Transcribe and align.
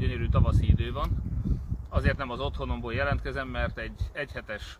gyönyörű 0.00 0.28
tavaszi 0.28 0.68
idő 0.68 0.92
van. 0.92 1.08
Azért 1.88 2.16
nem 2.16 2.30
az 2.30 2.40
otthonomból 2.40 2.92
jelentkezem, 2.92 3.48
mert 3.48 3.78
egy 3.78 4.10
egyhetes 4.12 4.78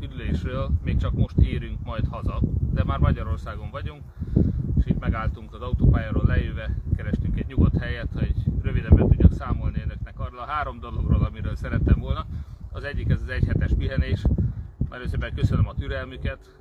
üdülésről 0.00 0.70
még 0.84 0.96
csak 0.96 1.12
most 1.12 1.36
érünk 1.38 1.84
majd 1.84 2.06
haza, 2.10 2.40
de 2.72 2.84
már 2.84 2.98
Magyarországon 2.98 3.70
vagyunk, 3.70 4.02
és 4.78 4.86
itt 4.86 4.98
megálltunk 4.98 5.54
az 5.54 5.60
autópályáról 5.60 6.24
lejöve, 6.26 6.76
kerestünk 6.96 7.38
egy 7.38 7.46
nyugodt 7.46 7.78
helyet, 7.78 8.12
hogy 8.12 8.34
röviden 8.62 8.94
be 8.94 9.02
tudjak 9.02 9.32
számolni 9.32 9.82
önöknek 9.84 10.18
arról 10.18 10.38
a 10.38 10.46
három 10.46 10.80
dologról, 10.80 11.24
amiről 11.24 11.56
szerettem 11.56 11.98
volna. 11.98 12.26
Az 12.72 12.84
egyik 12.84 13.10
ez 13.10 13.22
az 13.22 13.28
egyhetes 13.28 13.72
pihenés, 13.78 14.24
szépen 15.06 15.34
köszönöm 15.34 15.68
a 15.68 15.74
türelmüket, 15.74 16.58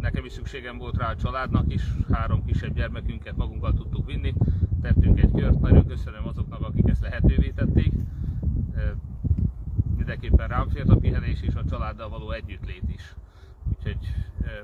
nekem 0.00 0.24
is 0.24 0.32
szükségem 0.32 0.78
volt 0.78 0.96
rá 0.96 1.10
a 1.10 1.16
családnak 1.16 1.72
is, 1.72 1.82
három 2.12 2.44
kisebb 2.44 2.74
gyermekünket 2.74 3.36
magunkkal 3.36 3.72
tudtuk 3.72 4.06
vinni, 4.06 4.34
tettünk 4.80 5.20
egy 5.20 5.32
kört, 5.32 5.60
nagyon 5.60 5.86
köszönöm 5.86 6.26
azoknak, 6.26 6.60
akik 6.60 6.88
ezt 6.88 7.02
lehetővé 7.02 7.50
tették. 7.50 7.92
Mindenképpen 9.96 10.48
rám 10.48 10.68
fért 10.68 10.88
a 10.88 10.96
pihenés 10.96 11.42
és 11.42 11.54
a 11.54 11.64
családdal 11.64 12.08
való 12.08 12.30
együttlét 12.30 12.88
is. 12.94 13.14
Úgyhogy 13.76 14.14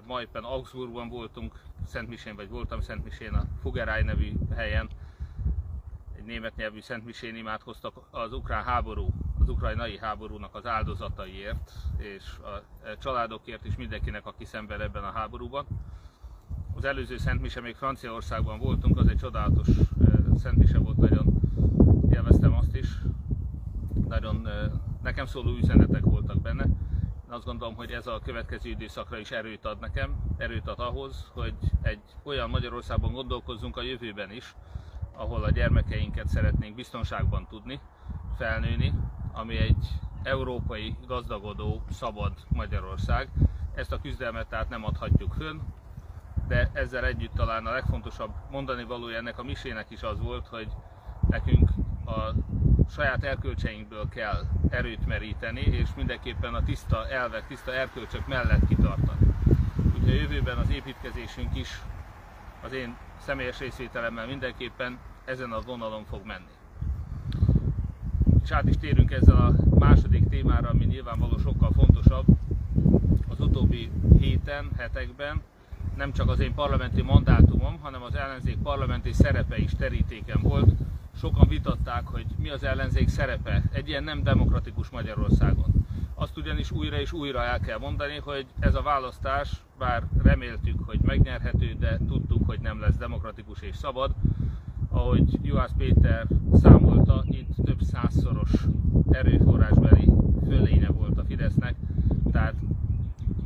ma 0.06 0.20
éppen 0.20 0.44
Augsburgban 0.44 1.08
voltunk, 1.08 1.60
Szentmisén, 1.86 2.36
vagy 2.36 2.48
voltam 2.48 2.80
Szentmisén 2.80 3.32
a 3.32 3.46
Fugeráj 3.60 4.02
nevű 4.02 4.32
helyen. 4.56 4.88
Egy 6.16 6.24
német 6.24 6.56
nyelvű 6.56 6.80
Szentmisén 6.80 7.36
imádkoztak 7.36 7.94
az 8.10 8.33
ukrán 8.33 8.64
háború 8.64 9.08
az 9.41 9.48
ukrajnai 9.48 9.98
háborúnak 9.98 10.55
az 10.55 10.66
áldozataiért, 10.66 11.72
és 11.96 12.24
a 12.42 12.62
családokért 12.98 13.64
is 13.64 13.77
mindenkinek, 13.77 14.27
aki 14.27 14.44
szenved 14.44 14.80
ebben 14.80 15.05
a 15.05 15.10
háborúban. 15.10 15.66
Az 16.77 16.84
előző 16.84 17.16
Szent 17.16 17.41
Mise 17.41 17.60
még 17.60 17.74
Franciaországban 17.74 18.58
voltunk, 18.58 18.98
az 18.98 19.08
egy 19.08 19.16
csodálatos 19.16 19.69
Szent 20.36 20.56
Mise 20.56 20.78
volt, 20.78 20.96
nagyon 20.96 21.40
élveztem 22.10 22.54
azt 22.54 22.77
is. 22.77 22.88
Nagyon 24.08 24.48
nekem 25.02 25.27
szóló 25.27 25.56
üzenetek 25.56 26.02
voltak 26.04 26.40
benne. 26.40 26.64
Én 26.64 27.30
azt 27.33 27.44
gondolom, 27.44 27.74
hogy 27.74 27.91
ez 27.91 28.06
a 28.06 28.20
következő 28.24 28.69
időszakra 28.70 29.19
is 29.19 29.30
erőt 29.30 29.64
ad 29.64 29.80
nekem, 29.80 30.16
erőt 30.36 30.69
ad 30.69 30.80
ahhoz, 30.80 31.30
hogy 31.34 31.55
egy 31.83 32.00
olyan 32.22 32.50
Magyarországban 32.50 33.12
gondolkozzunk 33.12 33.77
a 33.77 33.83
jövőben 33.83 34.30
is, 34.30 34.56
ahol 35.16 35.44
a 35.44 35.50
gyermekeinket 35.50 36.28
szeretnénk 36.28 36.74
biztonságban 36.74 37.46
tudni, 37.48 37.80
felnőni, 38.36 38.92
ami 39.33 39.56
egy 39.56 39.89
európai, 40.22 40.96
gazdagodó, 41.06 41.83
szabad 41.91 42.33
Magyarország. 42.48 43.28
Ezt 43.74 43.92
a 43.92 44.00
küzdelmet 44.00 44.48
tehát 44.48 44.68
nem 44.68 44.84
adhatjuk 44.84 45.33
fönn, 45.33 45.58
de 46.48 46.70
ezzel 46.72 47.05
együtt 47.05 47.34
talán 47.34 47.66
a 47.66 47.70
legfontosabb 47.70 48.30
mondani 48.50 48.84
valója 48.84 49.16
ennek 49.16 49.39
a 49.39 49.42
misének 49.42 49.86
is 49.89 50.02
az 50.02 50.20
volt, 50.20 50.47
hogy 50.47 50.69
nekünk 51.28 51.70
a 52.06 52.34
saját 52.91 53.25
erkölcseinkből 53.25 54.08
kell 54.08 54.44
erőt 54.69 55.06
meríteni, 55.06 55.61
és 55.61 55.89
mindenképpen 55.97 56.55
a 56.55 56.62
tiszta 56.62 57.08
elvek, 57.08 57.47
tiszta 57.47 57.74
erkölcsök 57.74 58.27
mellett 58.27 58.67
kitartani. 58.69 59.34
Úgyhogy 59.94 60.11
a 60.11 60.20
jövőben 60.20 60.58
az 60.58 60.70
építkezésünk 60.70 61.56
is 61.56 61.83
az 62.62 62.72
én 62.72 62.97
személyes 63.19 63.58
részvételemmel 63.58 64.27
mindenképpen 64.27 64.98
ezen 65.24 65.52
a 65.52 65.61
vonalon 65.61 66.05
fog 66.05 66.24
menni 66.24 66.55
és 68.47 68.52
át 68.52 68.69
is 68.69 68.77
térünk 68.77 69.11
ezzel 69.11 69.36
a 69.36 69.55
második 69.78 70.28
témára, 70.28 70.69
ami 70.69 70.84
nyilvánvaló 70.84 71.39
sokkal 71.39 71.70
fontosabb. 71.72 72.27
Az 73.28 73.41
utóbbi 73.41 73.91
héten, 74.19 74.70
hetekben 74.77 75.42
nem 75.97 76.12
csak 76.12 76.30
az 76.30 76.41
én 76.41 76.55
parlamenti 76.55 77.02
mandátumom, 77.02 77.78
hanem 77.80 78.02
az 78.02 78.14
ellenzék 78.14 78.56
parlamenti 78.62 79.12
szerepe 79.12 79.56
is 79.56 79.70
terítéken 79.78 80.41
volt. 80.42 80.70
Sokan 81.16 81.48
vitatták, 81.48 82.06
hogy 82.06 82.27
mi 82.39 82.50
az 82.50 82.64
ellenzék 82.64 83.08
szerepe 83.08 83.62
egy 83.72 83.89
ilyen 83.89 84.05
nem 84.05 84.22
demokratikus 84.22 84.89
Magyarországon. 84.89 85.86
Azt 86.14 86.36
ugyanis 86.36 86.70
újra 86.70 87.00
és 87.00 87.12
újra 87.12 87.42
el 87.42 87.61
kell 87.61 87.78
mondani, 87.78 88.20
hogy 88.24 88.47
ez 88.58 88.74
a 88.74 88.83
választás, 88.83 89.64
bár 89.78 90.02
reméltük, 90.22 90.80
hogy 90.86 91.01
megnyerhető, 91.02 91.77
de 91.79 91.98
tudtuk, 92.08 92.46
hogy 92.46 92.61
nem 92.61 92.80
lesz 92.80 92.96
demokratikus 92.96 93.61
és 93.61 93.77
szabad, 93.77 94.14
ahogy 94.89 95.39
Juhász 95.42 95.73
Péter 95.77 96.27
számolta, 96.52 97.24
itt 97.28 97.64
több 97.64 97.80
százszoros 97.80 98.51
erőforrásbeli 99.11 100.11
fölénye 100.48 100.89
volt 100.89 101.18
a 101.18 101.24
Fidesznek, 101.24 101.74
tehát 102.33 102.55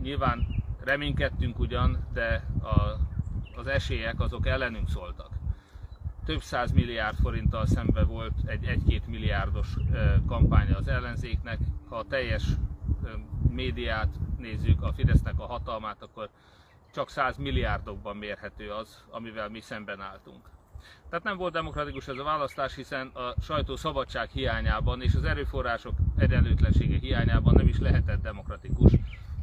nyilván 0.03 0.60
reménykedtünk 0.91 1.59
ugyan, 1.59 2.07
de 2.13 2.47
a, 2.63 2.97
az 3.57 3.67
esélyek 3.67 4.21
azok 4.21 4.47
ellenünk 4.47 4.89
szóltak. 4.89 5.29
Több 6.25 6.41
száz 6.43 6.73
milliárd 6.73 7.17
forinttal 7.17 7.67
szembe 7.67 8.05
volt 8.05 8.33
egy 8.45 8.81
1-2 8.87 9.07
milliárdos 9.07 9.69
kampánya 10.27 10.77
az 10.77 10.89
ellenzéknek. 10.89 11.59
Ha 11.89 11.97
a 11.97 12.05
teljes 12.09 12.45
médiát 13.51 14.09
nézzük, 14.39 14.83
a 14.83 14.93
Fidesznek 14.93 15.35
a 15.37 15.47
hatalmát, 15.47 16.03
akkor 16.03 16.29
csak 16.93 17.09
100 17.09 17.37
milliárdokban 17.37 18.17
mérhető 18.17 18.71
az, 18.71 19.05
amivel 19.11 19.49
mi 19.49 19.61
szemben 19.61 20.01
álltunk. 20.01 20.49
Tehát 21.09 21.25
nem 21.25 21.37
volt 21.37 21.53
demokratikus 21.53 22.09
ez 22.09 22.17
a 22.17 22.23
választás, 22.25 22.75
hiszen 22.75 23.07
a 23.07 23.35
sajtó 23.41 23.77
szabadság 23.77 24.31
hiányában 24.31 25.03
és 25.03 25.15
az 25.15 25.25
erőforrások 25.25 25.95
egyenlőtlensége 26.17 26.99
hiányában 26.99 27.55
nem 27.55 27.69
is 27.69 27.79
lehetett 27.79 28.23
demokratikus. 28.23 28.93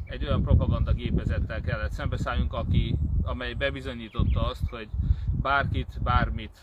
Egy 0.08 0.24
olyan 0.24 0.42
propaganda 0.42 0.92
gépezettel 0.92 1.60
kellett 1.60 1.92
szembeszálljunk, 1.92 2.52
aki, 2.52 2.96
amely 3.22 3.54
bebizonyította 3.54 4.46
azt, 4.46 4.68
hogy 4.70 4.88
bárkit, 5.42 6.00
bármit 6.02 6.58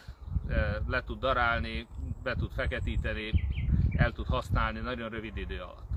eh, 0.47 0.75
le 0.87 1.03
tud 1.03 1.19
darálni, 1.19 1.87
be 2.23 2.35
tud 2.35 2.51
feketíteni, 2.51 3.31
el 3.91 4.11
tud 4.11 4.27
használni 4.27 4.79
nagyon 4.79 5.09
rövid 5.09 5.37
idő 5.37 5.59
alatt. 5.59 5.89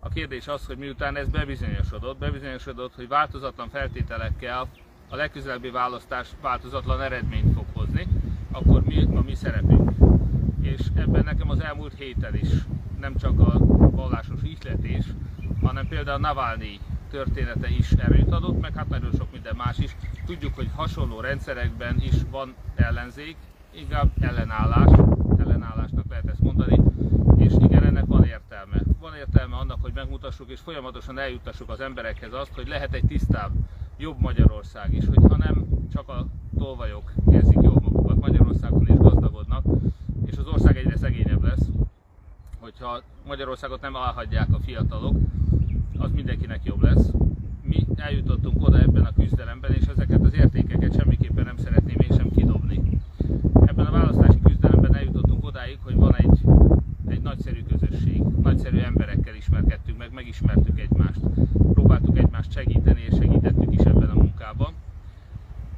A 0.00 0.08
kérdés 0.08 0.48
az, 0.48 0.66
hogy 0.66 0.78
miután 0.78 1.16
ez 1.16 1.28
bebizonyosodott, 1.28 2.18
bebizonyosodott, 2.18 2.94
hogy 2.94 3.08
változatlan 3.08 3.68
feltételekkel 3.68 4.68
a 5.08 5.16
legközelebbi 5.16 5.70
választás 5.70 6.28
változatlan 6.40 7.02
eredményt 7.02 7.54
fog 7.54 7.66
hozni, 7.72 8.06
akkor 8.50 8.82
mi 8.84 9.04
a 9.14 9.20
mi 9.20 9.34
szerepünk. 9.34 9.90
És 10.60 10.80
ebben 10.94 11.24
nekem 11.24 11.50
az 11.50 11.60
elmúlt 11.60 11.94
héten 11.94 12.34
is 12.34 12.48
nem 13.00 13.16
csak 13.16 13.40
a 13.40 13.58
vallásos 13.90 14.42
ihletés, 14.42 15.04
hanem 15.62 15.88
például 15.88 16.20
Navalnyi 16.20 16.80
története 17.10 17.68
is 17.68 17.92
erőt 17.92 18.32
adott, 18.32 18.60
meg 18.60 18.74
hát 18.74 18.88
nagyon 18.88 19.10
sok 19.18 19.32
minden 19.32 19.56
más 19.56 19.78
is. 19.78 19.96
Tudjuk, 20.26 20.54
hogy 20.54 20.70
hasonló 20.74 21.20
rendszerekben 21.20 21.96
is 22.00 22.14
van 22.30 22.54
ellenzék, 22.74 23.36
inkább 23.70 24.10
ellenállás, 24.20 24.98
ellenállásnak 25.38 26.04
lehet 26.08 26.28
ezt 26.28 26.40
mondani, 26.40 26.80
és 27.36 27.52
igen, 27.58 27.84
ennek 27.84 28.06
van 28.06 28.24
értelme. 28.24 28.80
Van 29.00 29.14
értelme 29.14 29.56
annak, 29.56 29.78
hogy 29.82 29.92
megmutassuk 29.94 30.50
és 30.50 30.60
folyamatosan 30.60 31.18
eljuttassuk 31.18 31.70
az 31.70 31.80
emberekhez 31.80 32.32
azt, 32.32 32.54
hogy 32.54 32.68
lehet 32.68 32.94
egy 32.94 33.06
tisztább, 33.06 33.50
jobb 33.96 34.20
Magyarország 34.20 34.94
is, 34.94 35.04
hogyha 35.06 35.36
nem 35.36 35.66
csak 35.92 36.08
a 36.08 36.26
tolvajok 36.58 37.12
érzik 37.30 37.58
jól 37.62 37.80
magukat 37.82 38.20
Magyarországon 38.20 38.86
és 38.86 38.96
gazdagodnak, 38.96 39.64
és 40.26 40.36
az 40.36 40.46
ország 40.46 40.76
egyre 40.76 40.96
szegényebb 40.96 41.42
lesz, 41.42 41.66
hogyha 42.60 43.02
Magyarországot 43.26 43.80
nem 43.80 43.96
elhagyják 43.96 44.48
a 44.52 44.58
fiatalok, 44.58 45.16
az 45.98 46.10
mindenkinek 46.12 46.64
jobb 46.64 46.82
lesz. 46.82 47.10
Mi 47.62 47.86
eljutottunk 47.96 48.66
oda 48.66 48.78
ebben 48.78 49.04
a 49.04 49.12
küzdelemben, 49.12 49.72
és 49.72 49.86
ezeket 49.86 50.20
az 50.22 50.34
értékeket 50.34 50.94
semmiképpen 50.94 51.44
nem 51.44 51.56
szeretném 51.56 51.96
én 52.10 52.16
sem 52.16 52.30
kidobni. 52.30 53.00
Ebben 53.66 53.86
a 53.86 53.90
választási 53.90 54.40
küzdelemben 54.40 54.94
eljutottunk 54.96 55.44
odáig, 55.44 55.78
hogy 55.82 55.94
van 55.94 56.14
egy, 56.14 56.44
egy 57.08 57.22
nagyszerű 57.22 57.62
közösség, 57.62 58.22
nagyszerű 58.42 58.78
emberekkel 58.78 59.34
ismerkedtünk 59.34 59.98
meg, 59.98 60.12
megismertük 60.12 60.80
egymást, 60.80 61.20
próbáltuk 61.72 62.18
egymást 62.18 62.52
segíteni, 62.52 63.00
és 63.08 63.16
segítettük 63.16 63.72
is 63.72 63.80
ebben 63.80 64.08
a 64.08 64.14
munkában. 64.14 64.72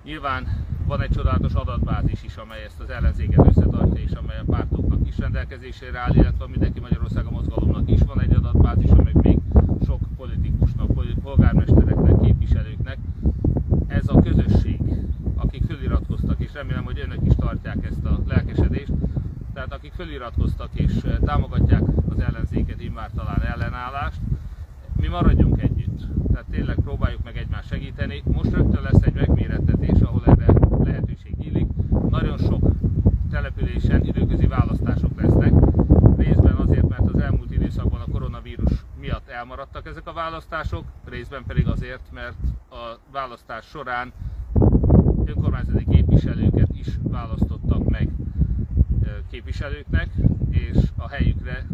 Nyilván 0.05 0.47
van 0.87 1.03
egy 1.03 1.11
csodálatos 1.11 1.53
adatbázis 1.53 2.23
is, 2.23 2.37
amely 2.37 2.65
ezt 2.65 2.81
az 2.81 2.91
ellenzéket 2.91 3.47
összetartja, 3.47 4.03
és 4.03 4.13
amely 4.13 4.39
a 4.39 4.45
pártoknak 4.51 5.09
is 5.09 5.19
rendelkezésére 5.19 5.99
áll, 5.99 6.15
illetve 6.15 6.47
mindenki 6.47 6.81
Magyarország 6.81 7.25
a 7.27 7.31
mozgalomnak 7.31 7.91
is 7.91 8.01
van 8.01 8.21
egy 8.21 8.35
adatbázis, 8.35 8.91
amely 8.91 9.13
még 9.23 9.39
sok 9.91 10.01
politikusnak, 10.17 10.91
polgármestereknek, 11.23 12.21
képviselőknek. 12.21 12.99
Ez 13.87 14.09
a 14.09 14.21
közösség, 14.21 14.81
akik 15.37 15.63
föliratkoztak, 15.63 16.41
és 16.41 16.53
remélem, 16.53 16.85
hogy 16.85 17.01
önök 17.01 17.27
is 17.27 17.33
tartják 17.39 17.85
ezt 17.85 18.05
a 18.05 18.21
lelkesedést, 18.27 18.93
tehát 19.53 19.73
akik 19.73 19.93
föliratkoztak 19.93 20.69
és 20.73 20.93
támogatják 21.25 21.83
az 22.09 22.21
ellenzéket, 22.21 22.83
immár 22.83 23.11
talán 23.11 23.43
ellenállást, 23.43 24.21
mi 24.97 25.09
maradjunk 25.09 25.63
együtt. 25.63 26.07
Tehát 26.33 26.47
tényleg 26.51 26.77
próbáljuk 26.77 27.25
meg 27.25 27.37
egymást 27.37 27.69
segíteni. 27.69 28.23
Most 28.25 28.51
rögtön 28.51 28.83
lesz 28.83 29.03
egy 29.03 29.15
megmérettetés, 29.15 30.01
ahol 30.01 30.23
erre 30.27 30.53
lehetőség 30.85 31.37
nyílik. 31.37 31.69
Nagyon 32.11 32.39
sok 32.39 32.71
településen 33.31 34.05
időközi 34.05 34.47
választások 34.47 35.21
lesznek. 35.21 35.53
Részben 36.17 36.55
azért, 36.55 36.89
mert 36.89 37.09
az 37.13 37.21
elmúlt 37.21 37.53
időszakban 37.53 38.01
a 38.01 38.11
koronavírus 38.13 38.80
miatt 39.01 39.29
elmaradtak 39.29 39.87
ezek 39.87 40.07
a 40.07 40.13
választások, 40.13 40.85
részben 41.05 41.45
pedig 41.47 41.67
azért, 41.67 42.11
mert 42.13 42.37
a 42.71 42.99
választás 43.13 43.67
során 43.67 44.13
önkormányzati 45.25 45.85
képviselőket 45.85 46.69
is 46.75 46.87
választottak 47.03 47.89
meg 47.89 48.09
képviselőknek, 49.31 50.09
és 50.51 50.77
a 50.97 51.09
helyükre 51.09 51.67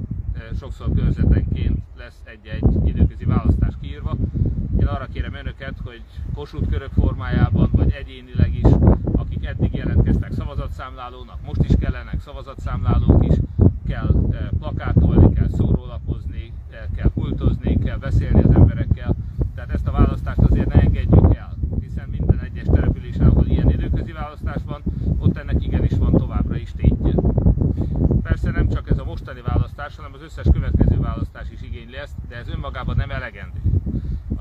sokszor 0.59 0.89
körzetenként 0.95 1.79
lesz 1.97 2.21
egy-egy 2.25 2.87
időközi 2.89 3.25
választás 3.25 3.75
kiírva. 3.81 4.17
Én 4.81 4.87
arra 4.87 5.07
kérem 5.07 5.35
önöket, 5.35 5.75
hogy 5.85 6.03
Kossuth 6.35 6.69
körök 6.69 6.93
formájában, 6.93 7.69
vagy 7.73 7.91
egyénileg 7.93 8.55
is, 8.55 8.71
akik 9.13 9.45
eddig 9.47 9.75
jelentkeztek 9.75 10.33
szavazatszámlálónak, 10.33 11.39
most 11.47 11.65
is 11.65 11.75
kellenek 11.81 12.21
szavazatszámlálók 12.21 13.25
is, 13.27 13.35
kell 13.87 14.15
plakátolni, 14.59 15.35
kell 15.35 15.49
szórólapozni, 15.49 16.36
kell 17.07 17.23
kultozni, 17.23 17.79
kell 17.79 17.99
beszélni 17.99 18.43
az 18.43 18.55
emberekkel. 18.55 19.15
Tehát 19.55 19.71
ezt 19.71 19.87
a 19.87 19.91
választást 19.91 20.39
azért 20.39 20.75
ne 20.75 20.81
engedjük 20.81 21.35
el, 21.35 21.57
hiszen 21.81 22.09
minden 22.09 22.39
egyes 22.39 22.65
településen, 22.65 23.27
ahol 23.27 23.47
ilyen 23.47 23.71
időközi 23.71 24.13
választás 24.13 24.63
van, 24.67 24.83
ott 25.19 25.37
ennek 25.39 25.65
igenis 25.65 25.93
van 25.99 26.13
továbbra 26.13 26.57
is 26.57 26.73
tétje. 26.73 27.15
Persze 28.23 28.51
nem 28.51 28.69
csak 28.69 28.91
ez 28.91 28.99
a 28.99 29.05
mostani 29.05 29.41
választás, 29.47 29.97
hanem 29.97 30.13
az 30.15 30.23
összes 30.23 30.47
következő 30.53 31.01
választás 31.01 31.51
is 31.51 31.63
igényli 31.63 31.97
ezt, 31.97 32.15
de 32.29 32.37
ez 32.37 32.49
önmagában 32.49 32.97
nem 32.97 33.11
elegendő. 33.11 33.61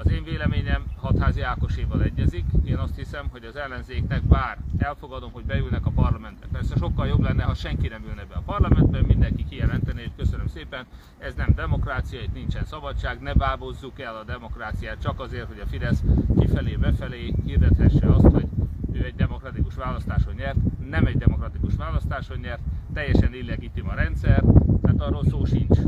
Az 0.06 0.12
én 0.12 0.24
véleményem 0.24 0.84
hatházi 0.96 1.42
Ákoséval 1.42 2.04
egyezik. 2.04 2.46
Én 2.66 2.78
azt 2.78 2.96
hiszem, 2.96 3.28
hogy 3.31 3.46
az 3.46 3.56
ellenzéknek 3.56 4.24
bár 4.24 4.57
elfogadom, 4.78 5.31
hogy 5.31 5.46
beülnek 5.46 5.86
a 5.86 5.92
parlamentbe. 5.96 6.46
Persze 6.52 6.75
sokkal 6.75 7.07
jobb 7.07 7.22
lenne, 7.22 7.44
ha 7.44 7.54
senki 7.54 7.88
nem 7.88 8.04
ülne 8.07 8.25
be 8.25 8.36
a 8.36 8.42
parlamentbe, 8.46 9.02
mindenki 9.02 9.46
kijelenteni, 9.50 10.02
hogy 10.02 10.12
köszönöm 10.18 10.48
szépen, 10.48 10.86
ez 11.18 11.34
nem 11.36 11.54
demokrácia, 11.56 12.22
itt 12.22 12.34
nincsen 12.34 12.66
szabadság, 12.66 13.22
ne 13.22 13.34
bábozzuk 13.34 14.00
el 14.00 14.16
a 14.16 14.24
demokráciát 14.24 15.02
csak 15.02 15.19
azért, 15.19 15.48
hogy 15.48 15.60
a 15.60 15.68
Fidesz 15.68 16.04
kifelé, 16.40 16.75
befelé 16.75 17.34
hirdethesse 17.46 18.08
azt, 18.13 18.25
hogy 18.25 18.48
ő 18.92 19.06
egy 19.06 19.16
demokratikus 19.16 19.75
választáson 19.75 20.34
nyert, 20.34 20.58
nem 20.90 21.06
egy 21.06 21.18
demokratikus 21.18 21.75
választáson 21.75 22.38
nyert, 22.38 22.62
teljesen 22.94 23.34
illegitim 23.34 23.90
a 23.90 23.94
rendszer, 23.94 24.44
tehát 24.81 25.01
arról 25.01 25.25
szó 25.30 25.46
sincs, 25.46 25.80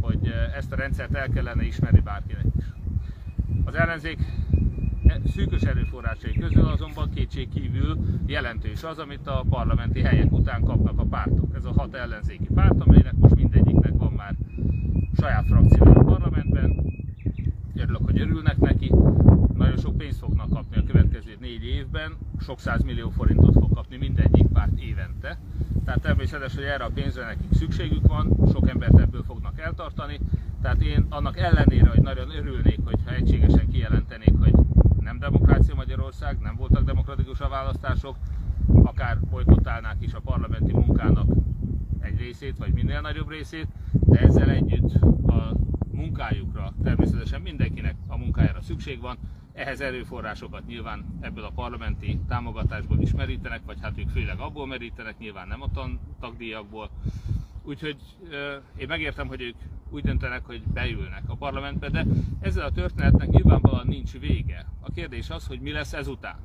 hogy 0.00 0.26
eh, 0.26 0.56
ezt 0.56 0.72
a 0.72 0.76
rendszert 0.76 1.14
el 1.14 1.28
kellene 1.28 1.62
ismerni 1.62 2.00
bárkinek 2.00 2.44
is. 2.58 2.64
Az 3.70 3.76
ellenzék 3.76 4.18
szűkös 5.34 5.62
erőforrásai 5.62 6.32
közül 6.32 6.66
azonban 6.66 7.10
kétség 7.14 7.48
kívül 7.48 7.98
jelentős 8.26 8.82
az, 8.84 8.98
amit 8.98 9.26
a 9.26 9.44
parlamenti 9.50 10.00
helyek 10.00 10.32
után 10.32 10.62
kapnak 10.62 10.98
a 10.98 11.04
pártok. 11.04 11.54
Ez 11.54 11.64
a 11.64 11.72
hat 11.72 11.94
ellenzéki 11.94 12.48
párt, 12.54 12.80
amelynek 12.80 13.12
most 13.12 13.34
mindegyiknek 13.34 13.92
van 13.96 14.12
már 14.12 14.34
saját 15.20 15.46
frakciója 15.46 15.90
a 15.94 16.04
parlamentben. 16.04 16.84
Örülök, 17.74 18.04
hogy 18.04 18.20
örülnek 18.20 18.58
neki. 18.58 18.92
Nagyon 19.60 19.76
sok 19.76 19.96
pénzt 19.96 20.18
fognak 20.18 20.50
kapni 20.50 20.76
a 20.76 20.82
következő 20.84 21.36
négy 21.40 21.64
évben, 21.64 22.16
sok 22.40 22.58
millió 22.84 23.10
forintot 23.10 23.52
fog 23.52 23.74
kapni 23.74 23.96
mindegyik 23.96 24.46
párt 24.46 24.78
évente. 24.80 25.38
Tehát 25.84 26.00
természetes, 26.00 26.54
hogy 26.54 26.64
erre 26.64 26.84
a 26.84 26.90
pénzre 26.94 27.24
nekik 27.24 27.52
szükségük 27.52 28.06
van, 28.06 28.36
sok 28.52 28.68
embert 28.68 28.98
ebből 28.98 29.22
fognak 29.22 29.60
eltartani. 29.60 30.20
Tehát 30.62 30.80
én 30.82 31.06
annak 31.08 31.38
ellenére, 31.38 31.88
hogy 31.88 32.02
nagyon 32.02 32.30
örülnék, 32.30 32.78
hogyha 32.84 33.14
egységesen 33.14 33.68
kijelentenék, 33.68 34.38
hogy 34.38 34.54
nem 35.00 35.18
demokrácia 35.18 35.74
Magyarország, 35.74 36.38
nem 36.38 36.56
voltak 36.56 36.84
demokratikus 36.84 37.40
a 37.40 37.48
választások, 37.48 38.16
akár 38.82 39.20
bolykottálnák 39.30 39.96
is 40.00 40.12
a 40.14 40.20
parlamenti 40.20 40.72
munkának 40.72 41.26
egy 42.00 42.18
részét, 42.18 42.58
vagy 42.58 42.72
minél 42.72 43.00
nagyobb 43.00 43.30
részét, 43.30 43.66
de 43.92 44.18
ezzel 44.18 44.50
együtt 44.50 44.94
a 45.26 45.56
munkájukra 45.92 46.72
természetesen 46.82 47.40
mindenkinek 47.40 47.94
a 48.06 48.16
munkájára 48.16 48.60
szükség 48.62 49.00
van, 49.00 49.16
ehhez 49.52 49.80
erőforrásokat 49.80 50.66
nyilván 50.66 51.18
ebből 51.20 51.44
a 51.44 51.50
parlamenti 51.50 52.20
támogatásból 52.28 53.00
is 53.00 53.12
merítenek, 53.14 53.60
vagy 53.66 53.78
hát 53.80 53.98
ők 53.98 54.08
főleg 54.08 54.38
abból 54.38 54.66
merítenek, 54.66 55.18
nyilván 55.18 55.48
nem 55.48 55.62
a 55.62 55.70
tagdíjakból. 56.20 56.90
Úgyhogy 57.62 57.96
én 58.76 58.86
megértem, 58.88 59.26
hogy 59.26 59.40
ők 59.40 59.56
úgy 59.90 60.02
döntenek, 60.02 60.44
hogy 60.46 60.62
beülnek 60.62 61.22
a 61.26 61.34
parlamentbe, 61.34 61.88
de 61.88 62.06
ezzel 62.40 62.64
a 62.66 62.72
történetnek 62.72 63.28
nyilvánvalóan 63.28 63.86
nincs 63.86 64.18
vége. 64.18 64.66
A 64.80 64.92
kérdés 64.92 65.30
az, 65.30 65.46
hogy 65.46 65.60
mi 65.60 65.72
lesz 65.72 65.92
ezután. 65.92 66.36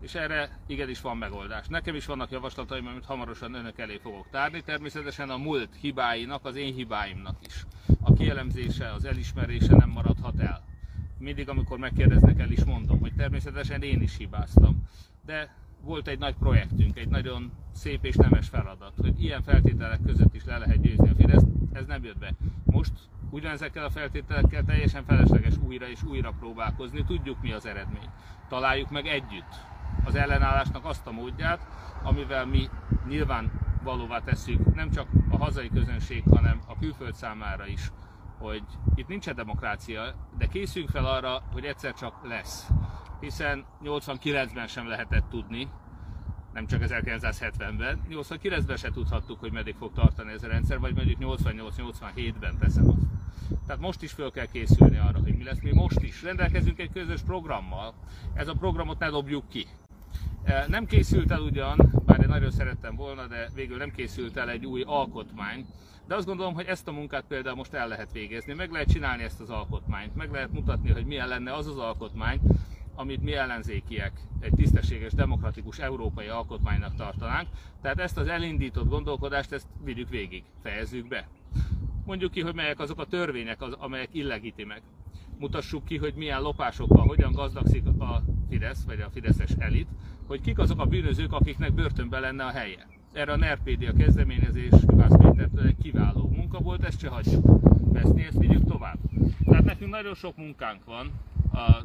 És 0.00 0.14
erre 0.14 0.58
igenis 0.66 1.00
van 1.00 1.16
megoldás. 1.16 1.66
Nekem 1.68 1.94
is 1.94 2.06
vannak 2.06 2.30
javaslataim, 2.30 2.86
amit 2.86 3.04
hamarosan 3.04 3.54
önök 3.54 3.78
elé 3.78 3.98
fogok 4.02 4.26
tárni. 4.30 4.62
Természetesen 4.62 5.30
a 5.30 5.36
múlt 5.36 5.74
hibáinak, 5.80 6.44
az 6.44 6.56
én 6.56 6.74
hibáimnak 6.74 7.36
is. 7.46 7.64
A 8.00 8.12
kielemzése, 8.12 8.92
az 8.92 9.04
elismerése 9.04 9.76
nem 9.76 9.88
maradhat 9.90 10.40
el. 10.40 10.64
Mindig, 11.18 11.48
amikor 11.48 11.78
megkérdeznek 11.78 12.40
el 12.40 12.50
is 12.50 12.64
mondom, 12.64 13.00
hogy 13.00 13.14
természetesen 13.14 13.82
én 13.82 14.02
is 14.02 14.16
hibáztam. 14.16 14.88
De 15.24 15.54
volt 15.80 16.08
egy 16.08 16.18
nagy 16.18 16.34
projektünk, 16.34 16.98
egy 16.98 17.08
nagyon 17.08 17.52
szép 17.72 18.04
és 18.04 18.16
nemes 18.16 18.48
feladat, 18.48 18.92
hogy 19.00 19.22
ilyen 19.22 19.42
feltételek 19.42 20.00
között 20.02 20.34
is 20.34 20.44
le 20.44 20.58
lehet 20.58 20.80
győzni 20.80 21.08
a 21.08 21.14
Fidesz, 21.14 21.44
ez 21.72 21.86
nem 21.86 22.04
jött 22.04 22.18
be. 22.18 22.34
Most 22.64 22.92
ugyanezekkel 23.30 23.84
a 23.84 23.90
feltételekkel 23.90 24.64
teljesen 24.64 25.04
felesleges 25.04 25.54
újra 25.66 25.88
és 25.88 26.02
újra 26.02 26.34
próbálkozni, 26.38 27.04
tudjuk 27.04 27.42
mi 27.42 27.52
az 27.52 27.66
eredmény. 27.66 28.08
Találjuk 28.48 28.90
meg 28.90 29.06
együtt 29.06 29.54
az 30.04 30.14
ellenállásnak 30.14 30.84
azt 30.84 31.06
a 31.06 31.12
módját, 31.12 31.66
amivel 32.02 32.46
mi 32.46 32.68
nyilván 33.08 33.50
valóvá 33.82 34.20
tesszük 34.20 34.74
nem 34.74 34.90
csak 34.90 35.06
a 35.30 35.36
hazai 35.36 35.68
közönség, 35.68 36.22
hanem 36.30 36.60
a 36.66 36.78
külföld 36.78 37.14
számára 37.14 37.66
is, 37.66 37.90
hogy 38.46 38.62
itt 38.94 39.08
nincsen 39.08 39.34
demokrácia, 39.34 40.14
de 40.38 40.46
készüljünk 40.46 40.92
fel 40.92 41.04
arra, 41.04 41.42
hogy 41.52 41.64
egyszer 41.64 41.94
csak 41.94 42.14
lesz 42.28 42.66
hiszen 43.20 43.64
89-ben 43.84 44.66
sem 44.66 44.88
lehetett 44.88 45.28
tudni, 45.28 45.68
nem 46.52 46.66
csak 46.66 46.80
1970-ben, 46.84 48.00
89-ben 48.10 48.76
se 48.76 48.90
tudhattuk, 48.90 49.40
hogy 49.40 49.52
meddig 49.52 49.74
fog 49.74 49.92
tartani 49.92 50.32
ez 50.32 50.42
a 50.42 50.46
rendszer, 50.46 50.78
vagy 50.78 50.94
mondjuk 50.94 51.18
88-87-ben 51.20 52.58
teszem 52.58 52.88
azt. 52.88 53.06
Tehát 53.66 53.82
most 53.82 54.02
is 54.02 54.12
föl 54.12 54.30
kell 54.30 54.46
készülni 54.46 54.98
arra, 54.98 55.18
hogy 55.18 55.36
mi 55.36 55.44
lesz. 55.44 55.60
Mi 55.60 55.72
most 55.72 56.00
is 56.00 56.22
rendelkezünk 56.22 56.78
egy 56.78 56.92
közös 56.92 57.20
programmal. 57.20 57.94
Ez 58.34 58.48
a 58.48 58.54
programot 58.54 58.98
ne 58.98 59.10
dobjuk 59.10 59.48
ki. 59.48 59.66
E, 60.46 60.64
nem 60.68 60.86
készült 60.86 61.30
el 61.30 61.40
ugyan, 61.40 62.02
bár 62.04 62.20
én 62.20 62.28
nagyon 62.28 62.50
szerettem 62.50 62.96
volna, 62.96 63.26
de 63.26 63.48
végül 63.54 63.76
nem 63.76 63.90
készült 63.90 64.36
el 64.36 64.50
egy 64.50 64.66
új 64.66 64.82
alkotmány, 64.82 65.66
de 66.06 66.14
azt 66.14 66.26
gondolom, 66.26 66.54
hogy 66.54 66.66
ezt 66.66 66.88
a 66.88 66.92
munkát 66.92 67.24
például 67.28 67.56
most 67.56 67.72
el 67.72 67.88
lehet 67.88 68.12
végezni, 68.12 68.54
meg 68.54 68.70
lehet 68.70 68.88
csinálni 68.88 69.22
ezt 69.22 69.40
az 69.40 69.50
alkotmányt, 69.50 70.14
meg 70.14 70.30
lehet 70.30 70.52
mutatni, 70.52 70.90
hogy 70.90 71.04
milyen 71.04 71.28
lenne 71.28 71.54
az 71.54 71.66
az 71.66 71.78
alkotmány, 71.78 72.40
amit 72.94 73.22
mi 73.22 73.32
ellenzékiek 73.32 74.12
egy 74.40 74.52
tisztességes, 74.56 75.12
demokratikus 75.12 75.78
európai 75.78 76.26
alkotmánynak 76.26 76.94
tartanánk. 76.94 77.48
Tehát 77.82 77.98
ezt 77.98 78.18
az 78.18 78.28
elindított 78.28 78.88
gondolkodást, 78.88 79.52
ezt 79.52 79.66
vigyük 79.84 80.08
végig, 80.08 80.44
fejezzük 80.62 81.08
be. 81.08 81.28
Mondjuk 82.04 82.30
ki, 82.30 82.40
hogy 82.40 82.54
melyek 82.54 82.80
azok 82.80 83.00
a 83.00 83.06
törvények, 83.06 83.62
az, 83.62 83.72
amelyek 83.78 84.08
illegitimek. 84.12 84.82
Mutassuk 85.38 85.84
ki, 85.84 85.96
hogy 85.96 86.14
milyen 86.14 86.40
lopásokkal, 86.40 87.06
hogyan 87.06 87.32
gazdagszik 87.32 87.86
a 87.86 88.22
Fidesz, 88.48 88.84
vagy 88.84 89.00
a 89.00 89.10
Fideszes 89.10 89.50
elit, 89.58 89.88
hogy 90.26 90.40
kik 90.40 90.58
azok 90.58 90.80
a 90.80 90.84
bűnözők, 90.84 91.32
akiknek 91.32 91.72
börtönben 91.72 92.20
lenne 92.20 92.44
a 92.44 92.50
helye. 92.50 92.86
Erre 93.12 93.32
a 93.32 93.36
Nerpédia 93.36 93.92
kezdeményezés 93.92 94.70
Juhász 94.86 95.16
Pétertől 95.16 95.66
egy 95.66 95.76
kiváló 95.82 96.30
munka 96.36 96.58
volt, 96.58 96.84
ezt 96.84 97.00
se 97.00 97.08
hagyjuk 97.08 97.44
veszni, 97.92 98.24
ezt 98.24 98.38
vigyük 98.38 98.64
tovább. 98.64 98.98
Tehát 99.44 99.64
nekünk 99.64 99.90
nagyon 99.90 100.14
sok 100.14 100.36
munkánk 100.36 100.84
van 100.84 101.10
a 101.52 101.82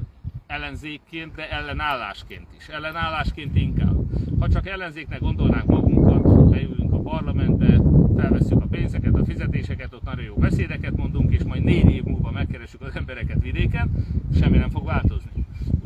ellenzékként, 0.47 1.35
de 1.35 1.51
ellenállásként 1.51 2.47
is. 2.57 2.67
Ellenállásként 2.67 3.55
inkább. 3.55 3.95
Ha 4.39 4.49
csak 4.49 4.67
ellenzéknek 4.67 5.19
gondolnánk 5.19 5.65
magunkat, 5.65 6.49
leülünk 6.49 6.93
a 6.93 6.99
parlamentbe, 6.99 7.81
felveszünk 8.17 8.61
a 8.61 8.67
pénzeket, 8.67 9.15
a 9.15 9.25
fizetéseket, 9.25 9.93
ott 9.93 10.03
nagyon 10.03 10.25
jó 10.25 10.35
beszédeket 10.35 10.95
mondunk, 10.95 11.33
és 11.33 11.43
majd 11.43 11.63
négy 11.63 11.91
év 11.91 12.03
múlva 12.03 12.31
megkeressük 12.31 12.81
az 12.81 12.95
embereket 12.95 13.41
vidéken, 13.41 13.91
semmi 14.39 14.57
nem 14.57 14.69
fog 14.69 14.85
változni. 14.85 15.30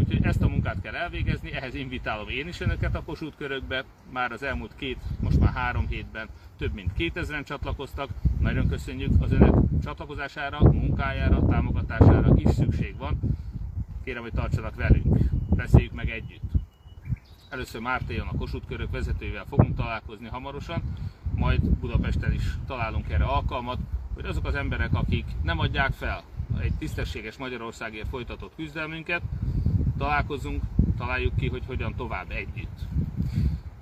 Úgyhogy 0.07 0.25
ezt 0.25 0.41
a 0.41 0.47
munkát 0.47 0.81
kell 0.81 0.95
elvégezni, 0.95 1.51
ehhez 1.51 1.75
invitálom 1.75 2.29
én 2.29 2.47
is 2.47 2.59
önöket 2.59 2.95
a 2.95 3.03
Kossuth 3.03 3.38
körökbe. 3.38 3.83
Már 4.12 4.31
az 4.31 4.43
elmúlt 4.43 4.75
két, 4.75 4.97
most 5.19 5.39
már 5.39 5.53
három 5.53 5.88
hétben 5.88 6.27
több 6.57 6.74
mint 6.74 6.91
2000-en 6.97 7.45
csatlakoztak. 7.45 8.09
Nagyon 8.39 8.67
köszönjük 8.67 9.12
az 9.19 9.31
önök 9.31 9.55
csatlakozására, 9.83 10.59
munkájára, 10.59 11.45
támogatására 11.45 12.33
is 12.35 12.50
szükség 12.50 12.97
van 12.97 13.19
kérem, 14.03 14.21
hogy 14.21 14.33
tartsanak 14.33 14.75
velünk, 14.75 15.17
beszéljük 15.50 15.93
meg 15.93 16.09
együtt. 16.09 16.51
Először 17.50 17.81
Mártéjon 17.81 18.27
a 18.27 18.38
Kossuth 18.38 18.67
körök 18.67 18.91
vezetőivel 18.91 19.45
fogunk 19.50 19.75
találkozni 19.75 20.27
hamarosan, 20.27 20.81
majd 21.35 21.62
Budapesten 21.69 22.33
is 22.33 22.43
találunk 22.67 23.09
erre 23.09 23.24
alkalmat, 23.24 23.79
hogy 24.13 24.25
azok 24.25 24.45
az 24.45 24.55
emberek, 24.55 24.93
akik 24.93 25.25
nem 25.43 25.59
adják 25.59 25.91
fel 25.91 26.24
egy 26.59 26.74
tisztességes 26.74 27.38
Magyarországért 27.38 28.07
folytatott 28.07 28.55
küzdelmünket, 28.55 29.21
találkozunk, 29.97 30.63
találjuk 30.97 31.35
ki, 31.35 31.47
hogy 31.47 31.63
hogyan 31.65 31.95
tovább 31.95 32.31
együtt. 32.31 32.87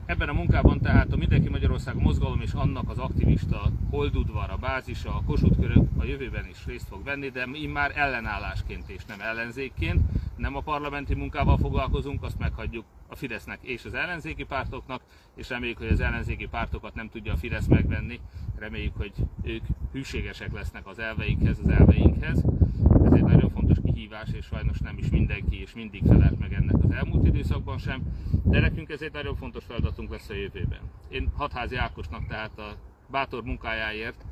Ebben 0.05 0.29
a 0.29 0.33
munkában 0.33 0.79
tehát 0.81 1.11
a 1.11 1.15
Mindenki 1.15 1.49
Magyarország 1.49 2.01
mozgalom 2.01 2.41
és 2.41 2.51
annak 2.51 2.89
az 2.89 2.97
aktivista 2.97 3.71
Holdudvar, 3.89 4.49
a 4.49 4.57
bázisa, 4.57 5.15
a 5.15 5.21
Kossuth 5.25 5.59
körök 5.59 5.87
a 5.97 6.03
jövőben 6.03 6.45
is 6.49 6.65
részt 6.65 6.87
fog 6.87 7.03
venni, 7.03 7.29
de 7.29 7.47
immár 7.53 7.91
ellenállásként 7.95 8.89
és 8.89 9.05
nem 9.05 9.21
ellenzékként. 9.21 10.01
Nem 10.35 10.55
a 10.55 10.61
parlamenti 10.61 11.15
munkával 11.15 11.57
foglalkozunk, 11.57 12.23
azt 12.23 12.39
meghagyjuk 12.39 12.85
a 13.07 13.15
Fidesznek 13.15 13.59
és 13.61 13.85
az 13.85 13.93
ellenzéki 13.93 14.43
pártoknak, 14.43 15.01
és 15.35 15.49
reméljük, 15.49 15.77
hogy 15.77 15.87
az 15.87 15.99
ellenzéki 15.99 16.47
pártokat 16.47 16.95
nem 16.95 17.09
tudja 17.09 17.33
a 17.33 17.37
Fidesz 17.37 17.67
megvenni, 17.67 18.19
reméljük, 18.55 18.97
hogy 18.97 19.11
ők 19.43 19.63
hűségesek 19.91 20.53
lesznek 20.53 20.87
az 20.87 20.99
elveinkhez, 20.99 21.59
az 21.59 21.69
elveinkhez. 21.69 22.43
Ez 23.05 23.11
egy 23.13 23.23
nagyon 23.23 23.49
fontos 23.49 23.62
kihívás, 23.93 24.29
és 24.31 24.45
sajnos 24.45 24.79
nem 24.79 24.97
is 24.97 25.09
mindenki 25.09 25.61
és 25.61 25.73
mindig 25.73 26.03
felelt 26.07 26.39
meg 26.39 26.53
ennek 26.53 26.83
az 26.83 26.91
elmúlt 26.91 27.27
időszakban 27.27 27.77
sem, 27.77 28.01
de 28.43 28.59
nekünk 28.59 28.89
ez 28.89 29.01
egy 29.01 29.11
nagyon 29.11 29.35
fontos 29.35 29.63
feladatunk 29.63 30.11
lesz 30.11 30.29
a 30.29 30.33
jövőben. 30.33 30.79
Én 31.09 31.31
Hatházi 31.35 31.75
Ákosnak 31.75 32.27
tehát 32.27 32.59
a 32.59 32.75
bátor 33.11 33.43
munkájáért 33.43 34.25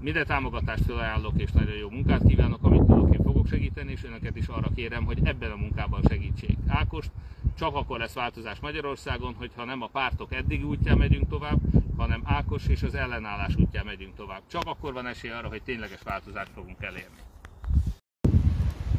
minden 0.00 0.26
támogatást 0.26 0.84
felajánlok, 0.84 1.40
és 1.40 1.52
nagyon 1.52 1.76
jó 1.76 1.90
munkát 1.90 2.26
kívánok, 2.26 2.64
amit 2.64 2.86
tudok, 2.86 3.14
én 3.14 3.22
fogok 3.22 3.46
segíteni, 3.46 3.92
és 3.92 4.04
önöket 4.04 4.36
is 4.36 4.46
arra 4.46 4.68
kérem, 4.74 5.04
hogy 5.04 5.18
ebben 5.24 5.50
a 5.50 5.56
munkában 5.56 6.02
segítsék 6.08 6.56
Ákost. 6.66 7.10
Csak 7.58 7.74
akkor 7.74 7.98
lesz 7.98 8.14
változás 8.14 8.60
Magyarországon, 8.60 9.34
hogyha 9.34 9.64
nem 9.64 9.82
a 9.82 9.86
pártok 9.86 10.34
eddigi 10.34 10.62
útján 10.62 10.98
megyünk 10.98 11.28
tovább, 11.28 11.58
hanem 11.96 12.22
Ákos 12.24 12.66
és 12.66 12.82
az 12.82 12.94
ellenállás 12.94 13.56
útján 13.56 13.84
megyünk 13.84 14.14
tovább. 14.14 14.42
Csak 14.46 14.62
akkor 14.64 14.92
van 14.92 15.06
esély 15.06 15.30
arra, 15.30 15.48
hogy 15.48 15.62
tényleges 15.62 16.02
változást 16.02 16.50
fogunk 16.54 16.82
elérni. 16.82 17.31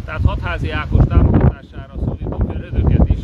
Tehát 0.05 0.21
hatházi 0.25 0.71
Ákos 0.71 1.03
támogatására 1.07 1.93
szólítom 2.05 2.47
fel 2.47 2.63
önöket 2.63 3.09
is, 3.09 3.19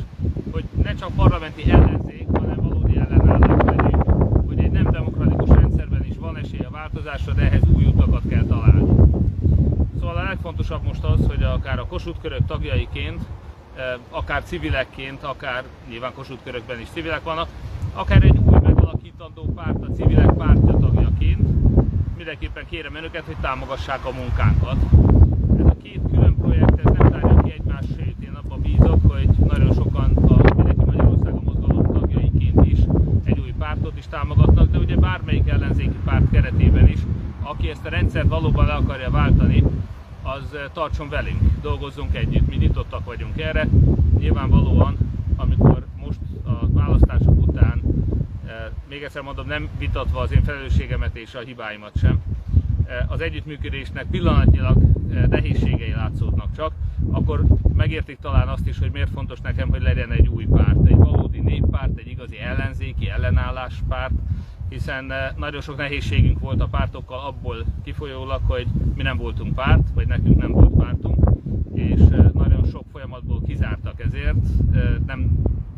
hogy 0.52 0.64
ne 0.84 0.94
csak 0.94 1.10
parlamenti 1.16 1.72
ellenzék, 1.72 2.28
hanem 2.34 2.56
valódi 2.56 2.98
ellenállás 2.98 3.62
legyünk, 3.66 4.04
hogy 4.48 4.60
egy 4.60 4.72
nem 4.72 4.92
demokratikus 4.92 5.50
rendszerben 5.50 6.06
is 6.06 6.18
van 6.20 6.38
esély 6.38 6.60
a 6.60 6.70
változásra, 6.70 7.34
de 7.34 7.42
ehhez 7.42 7.62
új 7.76 7.84
utakat 7.84 8.22
kell 8.30 8.44
találni. 8.44 8.88
Szóval 10.00 10.16
a 10.16 10.24
legfontosabb 10.24 10.84
most 10.84 11.04
az, 11.04 11.28
hogy 11.28 11.44
akár 11.44 11.80
a 11.80 11.86
Kossuth 11.86 12.22
körök 12.22 12.46
tagjaiként, 12.46 13.22
eh, 13.76 13.84
akár 14.10 14.44
civilekként, 14.44 15.24
akár 15.24 15.64
nyilván 15.90 16.14
Kossuth 16.14 16.44
körökben 16.44 16.80
is 16.80 16.88
civilek 16.94 17.24
vannak, 17.24 17.48
akár 17.94 18.24
egy 18.24 18.38
új 18.38 18.60
megalakítandó 18.62 19.44
párt, 19.56 19.84
a 19.84 19.92
civilek 19.94 20.34
pártja 20.34 20.78
tagjaként, 20.78 21.42
mindenképpen 22.18 22.66
kérem 22.70 22.96
önöket, 22.96 23.26
hogy 23.26 23.36
támogassák 23.42 24.06
a 24.06 24.12
munkánkat. 24.12 24.78
Ez 25.60 25.66
a 25.66 25.76
két 25.84 26.02
külön 26.12 26.36
projekt 26.36 26.80
ez 26.80 26.92
nem 26.98 27.10
tárja 27.10 27.42
ki 27.42 27.52
egymás 27.52 27.86
sőt. 27.98 28.16
Én 28.24 28.34
abban 28.44 28.62
bízok, 28.62 29.00
hogy 29.12 29.30
nagyon 29.48 29.74
sokan 29.74 30.16
a 30.16 30.54
Mindenki 30.56 30.86
Magyarországon 30.86 31.42
mozgalom 31.44 31.94
tagjaiként 31.94 32.66
is 32.66 32.80
egy 33.24 33.40
új 33.40 33.54
pártot 33.58 33.98
is 33.98 34.08
támogatnak, 34.08 34.72
de 34.72 34.78
ugye 34.78 34.96
bármelyik 35.30 35.54
ellenzéki 35.54 35.98
párt 36.06 36.30
keretében 36.32 36.88
is, 36.88 37.00
aki 37.42 37.70
ezt 37.70 37.86
a 37.86 37.90
rendszert 37.90 38.28
valóban 38.28 38.66
le 38.66 38.74
akarja 38.74 39.10
váltani, 39.10 39.64
az 40.24 40.56
tartson 40.74 41.10
velünk, 41.10 41.42
dolgozzunk 41.62 42.16
együtt, 42.16 42.48
mi 42.48 42.56
nyitottak 42.56 43.06
vagyunk 43.06 43.42
erre. 43.42 43.68
Nyilvánvalóan, 44.20 44.98
amikor 45.36 45.86
most 45.96 46.20
a 46.44 46.68
választások 46.72 47.48
után, 47.48 47.82
még 48.90 49.04
egyszer 49.04 49.22
mondom, 49.22 49.48
nem 49.48 49.68
vitatva 49.78 50.20
az 50.20 50.32
én 50.32 50.44
felelősségemet 50.44 51.16
és 51.16 51.36
a 51.36 51.40
hibáimat 51.40 51.98
sem, 51.98 52.22
az 53.08 53.22
együttműködésnek 53.22 54.06
pillanatnyilag 54.06 54.78
nehézségei 55.30 55.92
látszódnak 55.92 56.56
csak, 56.56 56.72
akkor 57.12 57.44
megértik 57.74 58.18
talán 58.22 58.48
azt 58.48 58.68
is, 58.68 58.80
hogy 58.80 58.92
miért 58.92 59.12
fontos 59.12 59.40
nekem, 59.40 59.70
hogy 59.70 59.82
legyen 59.82 60.12
egy 60.12 60.28
új 60.28 60.46
párt, 60.46 60.86
egy 60.86 60.96
valódi 60.96 61.40
néppárt, 61.40 61.98
egy 61.98 62.08
igazi 62.08 62.40
ellenzéki 62.40 63.10
ellenálláspárt, 63.10 64.14
hiszen 64.70 65.12
eh, 65.12 65.30
nagyon 65.38 65.62
sok 65.62 65.78
nehézségünk 65.78 66.40
volt 66.40 66.62
a 66.62 66.68
pártokkal 66.68 67.20
abból 67.20 67.66
kifolyólag, 67.84 68.42
hogy 68.48 68.68
mi 68.96 69.02
nem 69.04 69.18
voltunk 69.18 69.56
párt, 69.56 69.88
vagy 69.94 70.08
nekünk 70.08 70.38
nem 70.38 70.52
volt 70.52 70.78
pártunk, 70.78 71.30
és 71.74 72.00
eh, 72.12 72.30
nagyon 72.34 72.66
sok 72.66 72.84
folyamatból 72.92 73.42
kizártak 73.42 74.02
ezért. 74.02 74.38
Eh, 74.74 74.82
nem 75.06 75.32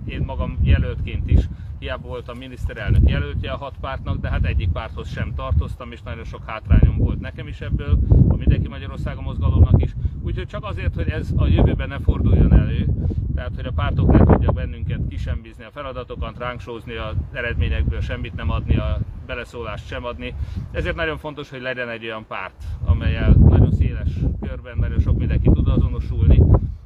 én 0.05 0.23
magam 0.25 0.57
jelöltként 0.61 1.31
is 1.31 1.47
hiába 1.79 2.07
voltam 2.07 2.37
miniszterelnök 2.37 3.09
jelöltje 3.09 3.51
a 3.51 3.57
hat 3.57 3.75
pártnak, 3.81 4.19
de 4.19 4.29
hát 4.29 4.45
egyik 4.45 4.69
párthoz 4.69 5.09
sem 5.09 5.33
tartoztam, 5.35 5.91
és 5.91 6.01
nagyon 6.01 6.23
sok 6.23 6.43
hátrányom 6.45 6.97
volt 6.97 7.19
nekem 7.19 7.47
is 7.47 7.61
ebből, 7.61 7.99
a 8.29 8.35
Mindenki 8.35 8.67
Magyarországon 8.67 9.23
mozgalomnak 9.23 9.81
is. 9.83 9.95
Úgyhogy 10.23 10.47
csak 10.47 10.65
azért, 10.65 10.95
hogy 10.95 11.09
ez 11.09 11.31
a 11.35 11.47
jövőben 11.47 11.87
ne 11.87 11.99
forduljon 11.99 12.53
elő, 12.53 12.87
tehát 13.35 13.55
hogy 13.55 13.65
a 13.65 13.71
pártok 13.71 14.11
ne 14.11 14.17
tudják 14.17 14.53
bennünket 14.53 14.99
kisembízni 15.09 15.63
a 15.63 15.71
feladatokat, 15.71 16.37
ránk 16.37 16.59
sózni 16.59 16.95
az 16.95 17.15
eredményekből, 17.31 18.01
semmit 18.01 18.35
nem 18.35 18.49
adni, 18.49 18.77
a 18.77 18.99
beleszólást 19.25 19.87
sem 19.87 20.05
adni. 20.05 20.33
Ezért 20.71 20.95
nagyon 20.95 21.17
fontos, 21.17 21.49
hogy 21.49 21.61
legyen 21.61 21.89
egy 21.89 22.05
olyan 22.05 22.25
párt, 22.27 22.63
amelyel 22.85 23.29
nagyon 23.29 23.71
széles 23.71 24.09
körben 24.41 24.77
nagyon 24.77 24.99
sok 24.99 25.17
mindenki 25.17 25.49
tud 25.49 25.67
azonosulni, 25.67 26.41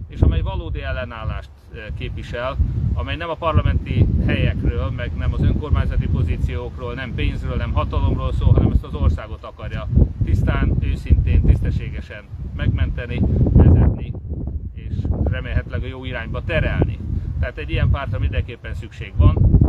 és 0.08 0.22
amely 0.22 0.42
valódi 0.42 0.82
ellenállást 0.82 1.50
eh, 1.74 1.82
képvisel, 1.98 2.58
amely 2.94 3.16
nem 3.16 3.30
a 3.30 3.34
parlamenti 3.36 4.06
helyekről, 4.26 4.90
meg 4.90 5.12
nem 5.18 5.34
az 5.34 5.42
önkormányzati 5.42 6.08
pozíciókról, 6.08 6.94
nem 6.94 7.14
pénzről, 7.16 7.56
nem 7.56 7.74
hatalomról 7.74 8.34
szól, 8.34 8.54
hanem 8.54 8.72
ezt 8.72 8.84
az 8.84 8.94
országot 8.94 9.44
akarja 9.44 9.88
tisztán, 10.26 10.78
őszintén, 10.80 11.42
tisztességesen 11.42 12.24
megmenteni, 12.56 13.22
vezetni, 13.54 14.14
és 14.74 14.94
remélhetőleg 15.24 15.84
a 15.84 15.88
jó 15.88 16.06
irányba 16.06 16.44
terelni. 16.44 16.98
Tehát 17.40 17.58
egy 17.58 17.70
ilyen 17.70 17.90
pártra 17.90 18.20
mindenképpen 18.20 18.74
szükség 18.74 19.14
van, 19.16 19.60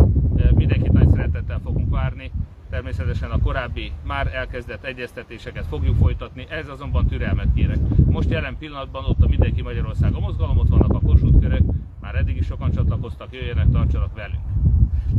mindenkit 0.54 0.92
nagy 0.92 1.08
szeretettel 1.08 1.58
fogunk 1.58 1.90
várni, 1.90 2.30
Természetesen 2.70 3.30
a 3.30 3.38
korábbi 3.38 3.92
már 4.06 4.34
elkezdett 4.34 4.84
egyeztetéseket 4.84 5.66
fogjuk 5.66 5.96
folytatni, 5.96 6.46
ez 6.50 6.68
azonban 6.68 7.06
türelmet 7.06 7.48
kérek. 7.54 7.78
Most 8.10 8.30
jelen 8.30 8.56
pillanatban 8.58 9.04
ott 9.04 9.22
a 9.22 9.28
Mindenki 9.28 9.62
Magyarország 9.62 10.14
a 10.14 10.20
mozgalom, 10.20 10.58
ott 10.58 10.68
vannak 10.68 10.92
a 10.92 11.00
Kossuth 11.00 11.40
körök, 11.40 11.62
már 12.00 12.14
eddig 12.14 12.36
is 12.36 12.46
sokan 12.46 12.70
csatlakoztak, 12.70 13.32
jöjjenek, 13.32 13.70
tartsanak 13.70 14.14
velünk. 14.14 14.42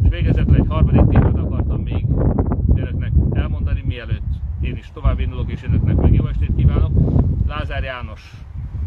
És 0.04 0.10
végezetül 0.10 0.56
egy 0.56 0.68
harmadik 0.68 1.08
témát 1.08 1.38
akartam 1.38 1.82
még 1.82 2.06
önöknek 2.76 3.12
elmondani, 3.32 3.84
mielőtt 3.86 4.47
én 4.62 4.78
is 4.78 4.90
tovább 4.94 5.20
indulok, 5.20 5.52
és 5.52 5.64
önöknek 5.64 5.96
meg 5.96 6.14
jó 6.14 6.28
estét 6.28 6.56
kívánok. 6.56 6.92
Lázár 7.48 7.84
János 7.84 8.32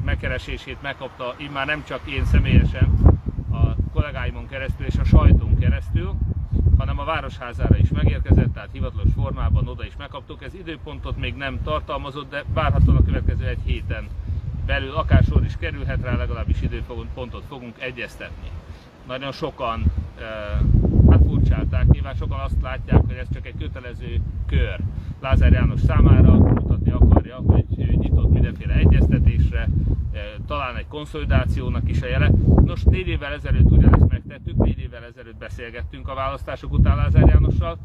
megkeresését 0.05 0.83
megkapta 0.83 1.35
immár 1.37 1.67
nem 1.67 1.85
csak 1.85 2.01
én 2.11 2.25
személyesen, 2.25 2.99
a 3.53 3.75
kollégáimon 3.93 4.47
keresztül 4.49 4.87
és 4.87 4.97
a 4.97 5.05
sajtón 5.05 5.59
keresztül, 5.59 6.15
hanem 6.79 6.99
a 6.99 7.05
Városházára 7.05 7.77
is 7.77 7.89
megérkezett, 7.91 8.53
tehát 8.53 8.69
hivatalos 8.73 9.13
formában 9.15 9.69
oda 9.69 9.85
is 9.85 9.97
megkaptuk. 9.99 10.43
Ez 10.43 10.55
időpontot 10.55 11.17
még 11.17 11.35
nem 11.35 11.63
tartalmazott, 11.63 12.31
de 12.31 12.45
várhatóan 12.55 12.97
a 12.97 13.05
következő 13.05 13.47
egy 13.47 13.61
héten 13.65 14.09
belül 14.67 14.95
akár 14.95 15.23
sor 15.23 15.45
is 15.45 15.57
kerülhet 15.57 16.03
rá, 16.03 16.17
legalábbis 16.17 16.63
időpontot 16.63 17.45
fogunk 17.49 17.75
egyeztetni. 17.79 18.49
Nagyon 19.07 19.33
sokan 19.33 19.85
furcsálták, 21.41 21.87
nyilván 21.87 22.15
sokan 22.15 22.39
azt 22.39 22.63
látják, 22.63 23.01
hogy 23.07 23.17
ez 23.17 23.29
csak 23.33 23.47
egy 23.47 23.55
kötelező 23.59 24.21
kör. 24.47 24.81
Lázár 25.21 25.53
János 25.53 25.81
számára 25.81 26.35
mutatni 26.35 26.91
akarja, 26.91 27.37
hogy 27.37 27.65
nyitott 27.77 28.31
mindenféle 28.31 28.75
egyeztetésre, 28.75 29.69
talán 30.47 30.77
egy 30.77 30.87
konszolidációnak 30.87 31.89
is 31.89 32.03
a 32.03 32.07
jele. 32.07 32.31
Nos, 32.65 32.85
négy 32.85 33.09
évvel 33.09 33.33
ezelőtt 33.33 33.71
ugyanezt 33.71 34.09
megtettük, 34.09 34.57
négy 34.57 34.79
évvel 34.79 35.05
ezelőtt 35.05 35.39
beszélgettünk 35.39 36.09
a 36.09 36.15
választások 36.15 36.73
után 36.73 36.97
Lázár 36.97 37.29
Jánossal. 37.29 37.79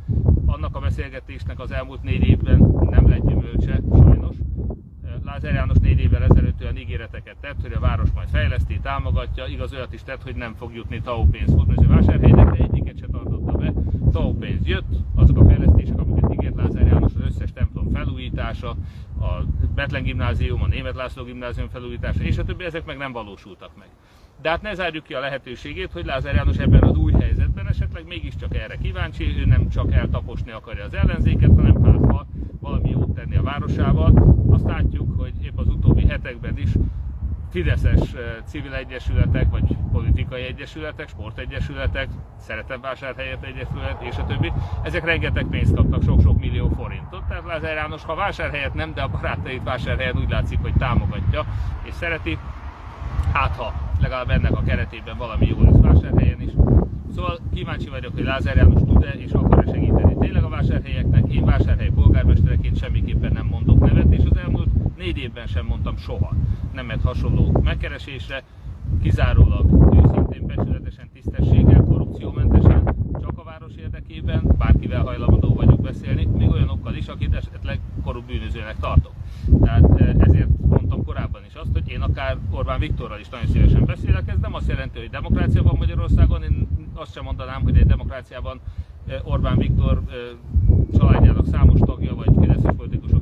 Annak 0.46 0.76
a 0.76 0.80
beszélgetésnek 0.80 1.60
az 1.60 1.72
elmúlt 1.72 2.04
négy 2.04 2.28
évben 2.28 2.58
nem 2.90 3.10
lett 3.10 3.28
gyümölcse, 3.28 3.82
sajnos. 3.92 4.36
Lázár 5.24 5.54
János 5.54 5.78
négy 5.78 6.00
évvel 6.00 6.24
ezelőtt 6.24 6.45
olyan 6.76 6.88
ígéreteket 6.88 7.36
tett, 7.42 7.62
hogy 7.62 7.72
a 7.72 7.80
város 7.80 8.10
majd 8.16 8.28
fejleszti, 8.30 8.80
támogatja, 8.80 9.46
igaz 9.46 9.74
olyat 9.74 9.94
is 9.94 10.04
tett, 10.04 10.24
hogy 10.24 10.36
nem 10.36 10.54
fog 10.54 10.76
jutni 10.76 11.02
TAO 11.02 11.26
pénz 11.26 11.56
vásárhelynek, 11.88 12.50
de 12.50 12.64
egyiket 12.64 12.98
se 12.98 13.08
tartotta 13.12 13.58
be. 13.58 13.74
TAO 14.12 14.34
pénz 14.34 14.68
jött, 14.68 14.96
azok 15.16 15.38
a 15.38 15.46
fejlesztések, 15.46 16.00
amiket 16.00 16.34
ígért 16.34 16.56
Lázár 16.56 16.88
János, 16.88 17.12
az 17.16 17.22
összes 17.26 17.54
templom 17.54 17.92
felújítása, 17.92 18.70
a 19.20 19.44
Betlen 19.76 20.04
gimnázium, 20.04 20.62
a 20.62 20.68
Német 20.68 20.96
László 20.96 21.24
gimnázium 21.24 21.68
felújítása, 21.68 22.24
és 22.24 22.38
a 22.38 22.44
többi, 22.44 22.64
ezek 22.64 22.86
meg 22.86 22.98
nem 22.98 23.12
valósultak 23.12 23.72
meg. 23.78 23.88
De 24.42 24.50
hát 24.50 24.62
ne 24.62 24.74
zárjuk 24.74 25.04
ki 25.04 25.14
a 25.14 25.20
lehetőségét, 25.20 25.92
hogy 25.92 26.06
Lázár 26.06 26.36
János 26.36 26.58
ebben 26.58 26.84
az 26.84 26.98
új 26.98 27.12
helyzetben 27.12 27.68
esetleg 27.68 28.08
mégiscsak 28.08 28.56
erre 28.56 28.76
kíváncsi, 28.76 29.40
ő 29.40 29.46
nem 29.46 29.70
csak 29.70 29.94
eltaposni 29.94 30.52
akarja 30.52 30.84
az 30.84 30.94
ellenzéket, 30.94 31.50
hanem 31.56 31.84
hát 31.84 32.26
valami 32.60 32.90
jót 32.90 33.14
tenni 33.14 33.36
a 33.36 33.42
városával. 33.42 34.36
Azt 34.50 34.64
látjuk, 34.64 35.20
hogy 35.20 35.45
az 35.56 35.68
utóbbi 35.68 36.08
hetekben 36.08 36.58
is 36.58 36.70
fideszes 37.50 38.00
civil 38.46 38.74
egyesületek, 38.74 39.50
vagy 39.50 39.78
politikai 39.92 40.42
egyesületek, 40.42 41.10
sportegyesületek, 41.10 42.08
Szeretettvásárhelyet 42.38 43.44
Egyesület 43.44 44.02
és 44.02 44.18
a 44.18 44.26
többi, 44.26 44.52
ezek 44.84 45.06
rengeteg 45.06 45.46
pénzt 45.46 45.76
kaptak, 45.76 46.04
sok-sok 46.04 46.40
millió 46.40 46.70
forintot. 46.70 47.24
Tehát 47.28 47.46
Lázár 47.46 47.76
János, 47.76 48.04
ha 48.04 48.16
vásárhelyet 48.16 48.74
nem, 48.74 48.94
de 48.94 49.02
a 49.02 49.08
barátait 49.08 49.64
vásárhelyen 49.64 50.18
úgy 50.18 50.30
látszik, 50.30 50.60
hogy 50.62 50.74
támogatja 50.74 51.46
és 51.84 51.94
szereti, 51.94 52.38
hát 53.34 53.56
ha 53.56 53.74
legalább 54.02 54.30
ennek 54.30 54.52
a 54.52 54.64
keretében 54.64 55.18
valami 55.18 55.46
jó 55.48 55.62
lesz 55.62 55.82
vásárhelyen 55.82 56.42
is. 56.42 56.52
Szóval 57.16 57.40
kíváncsi 57.54 57.90
vagyok, 57.90 58.14
hogy 58.14 58.24
Lázár 58.24 58.56
János 58.56 58.82
tud-e 58.82 59.10
és 59.10 59.32
akar-e 59.32 59.72
segíteni 59.72 60.16
tényleg 60.20 60.44
a 60.44 60.50
vásárhelyeknek. 60.50 61.34
Én 61.34 61.46
vásárhely 61.46 61.90
polgármestereként 61.90 62.78
semmiképpen 62.78 63.32
nem 63.34 63.46
mondok 63.46 63.80
nevet, 63.80 64.14
és 64.14 64.24
az 64.30 64.38
elmúlt 64.38 64.70
négy 64.98 65.18
évben 65.18 65.48
sem 65.48 65.66
mondtam 65.66 65.98
soha 65.98 66.34
nemet 66.74 67.02
hasonló 67.02 67.60
megkeresésre. 67.64 68.44
Kizárólag 69.02 69.94
őszintén 69.96 70.46
becsületesen, 70.46 71.10
tisztességgel, 71.14 71.84
korrupciómentesen, 71.84 72.96
csak 73.22 73.38
a 73.40 73.44
város 73.44 73.74
érdekében, 73.76 74.56
bárkivel 74.58 75.02
hajlandó 75.04 75.54
vagyok 75.54 75.82
beszélni, 75.82 76.26
még 76.26 76.50
olyanokkal 76.50 76.96
is, 76.96 77.08
akit 77.08 77.36
esetleg 77.36 77.80
korrupt 78.04 78.28
bűnözőnek 78.28 78.78
tartok. 78.80 79.14
Tehát 79.64 80.02
eh, 80.02 80.14
ezért 80.20 80.48
mondtam 80.60 81.04
korábban 81.04 81.42
is 81.48 81.54
azt, 81.54 81.70
hogy 81.74 81.90
én 81.90 82.02
akár 82.02 82.38
Orbán 82.52 82.80
Viktorral 82.80 83.20
is 83.20 83.30
nagyon 83.30 83.48
szívesen 83.48 83.86
beszélek, 83.86 84.30
ez 84.30 84.40
nem 84.42 84.54
azt 84.54 84.68
jelenti, 84.68 85.00
hogy 85.00 85.10
demokrácia 85.10 85.64
van 85.64 85.76
Magyarországon, 85.78 86.44
én 86.44 86.68
azt 86.94 87.14
sem 87.14 87.24
mondanám, 87.24 87.62
hogy 87.62 87.78
egy 87.78 87.86
demokráciában 87.86 88.60
eh, 89.08 89.28
Orbán 89.28 89.58
Viktor 89.58 90.02
eh, 90.10 90.16
családjának 90.98 91.48
számos 91.48 91.80
tagja, 91.80 92.16
vagy 92.16 92.30
fideszes 92.40 92.75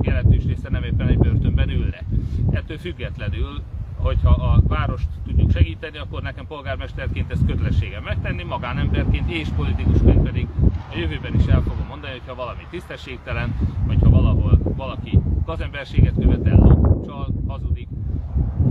jelentős 0.04 0.44
része 0.44 0.68
nem 0.70 0.82
éppen 0.82 1.08
egy 1.08 1.18
börtönben 1.18 1.68
ülne. 1.68 2.02
Ettől 2.50 2.78
függetlenül 2.78 3.62
hogyha 4.04 4.30
a 4.30 4.62
várost 4.68 5.08
tudjuk 5.26 5.50
segíteni, 5.50 5.98
akkor 5.98 6.22
nekem 6.22 6.46
polgármesterként 6.46 7.30
ezt 7.30 7.46
kötelességem 7.46 8.02
megtenni, 8.02 8.42
magánemberként 8.42 9.30
és 9.30 9.48
politikusként 9.48 10.22
pedig 10.22 10.46
a 10.92 10.96
jövőben 10.96 11.34
is 11.34 11.46
el 11.46 11.62
fogom 11.62 11.86
mondani, 11.88 12.12
hogyha 12.12 12.34
valami 12.34 12.66
tisztességtelen, 12.70 13.54
vagy 13.86 13.98
ha 14.00 14.10
valahol 14.10 14.58
valaki 14.76 15.18
gazemberséget 15.44 16.14
követel, 16.20 16.56
lop, 16.56 17.06
csal, 17.06 17.28
hazudik. 17.46 17.88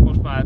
Most 0.03 0.21
már, 0.21 0.45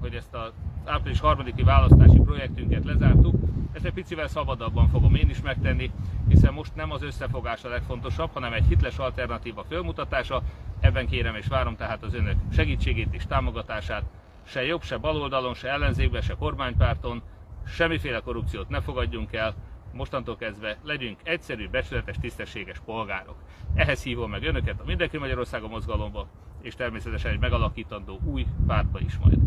hogy 0.00 0.14
ezt 0.14 0.34
az 0.34 0.52
április 0.88 1.20
harmadiki 1.20 1.62
választási 1.62 2.18
projektünket 2.18 2.84
lezártuk, 2.84 3.34
ezt 3.72 3.84
egy 3.84 3.92
picivel 3.92 4.28
szabadabban 4.28 4.88
fogom 4.88 5.14
én 5.14 5.28
is 5.30 5.40
megtenni, 5.40 5.90
hiszen 6.28 6.52
most 6.52 6.74
nem 6.74 6.92
az 6.92 7.02
összefogás 7.02 7.64
a 7.64 7.68
legfontosabb, 7.68 8.30
hanem 8.32 8.52
egy 8.52 8.64
hitles 8.68 8.98
alternatíva 8.98 9.64
fölmutatása. 9.64 10.42
Ebben 10.80 11.06
kérem 11.06 11.34
és 11.34 11.46
várom 11.46 11.76
tehát 11.76 12.02
az 12.02 12.14
önök 12.14 12.36
segítségét 12.52 13.14
és 13.14 13.26
támogatását. 13.26 14.04
Se 14.42 14.64
jobb, 14.64 14.82
se 14.82 14.96
baloldalon, 14.96 15.54
se 15.54 15.68
ellenzékben, 15.68 16.20
se 16.20 16.34
kormánypárton, 16.34 17.22
semmiféle 17.66 18.20
korrupciót 18.20 18.68
ne 18.68 18.80
fogadjunk 18.80 19.32
el, 19.32 19.54
mostantól 19.92 20.36
kezdve 20.36 20.76
legyünk 20.82 21.18
egyszerű, 21.22 21.68
becsületes, 21.68 22.16
tisztességes 22.20 22.78
polgárok. 22.84 23.36
Ehhez 23.74 24.02
hívom 24.02 24.30
meg 24.30 24.42
önöket 24.42 24.80
a 24.80 24.84
Mindenki 24.86 25.18
Magyarországon 25.18 25.70
mozgalomba, 25.70 26.28
és 26.62 26.74
természetesen 26.74 27.32
egy 27.32 27.38
megalakítandó 27.38 28.20
új 28.24 28.46
pártba 28.66 29.00
is 29.00 29.16
majd. 29.18 29.38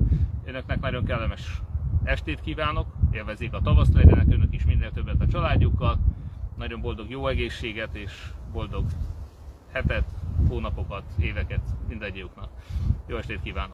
Önöknek 0.46 0.80
nagyon 0.80 1.06
kellemes 1.06 1.62
estét 2.04 2.42
kívánok, 2.42 2.88
élvezzék 3.12 3.54
a 3.54 3.62
tavaszt, 3.62 3.94
legyenek 3.94 4.28
önök 4.30 4.54
is 4.54 4.66
minél 4.66 4.92
többet 4.92 5.22
a 5.22 5.28
családjukkal, 5.28 6.00
nagyon 6.58 6.82
boldog 6.82 7.10
jó 7.10 7.28
egészséget 7.28 7.96
és 7.96 8.32
boldog 8.52 8.86
hetet, 9.72 10.06
hónapokat, 10.48 11.04
éveket 11.20 11.62
mindegyiküknek. 11.88 12.48
Jó 13.08 13.18
estét 13.18 13.42
kívánok! 13.42 13.70